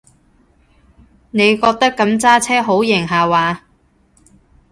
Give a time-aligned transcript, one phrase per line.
[1.29, 3.65] 你覺得噉揸車好型下話？